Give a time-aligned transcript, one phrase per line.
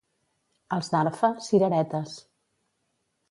[0.77, 2.17] Els d'Arfa, cireretes.